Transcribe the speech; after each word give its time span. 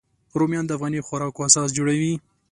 رومیان 0.39 0.65
د 0.67 0.71
افغاني 0.77 0.99
خوراکو 1.07 1.45
اساس 1.49 1.69
جوړوي 1.77 2.13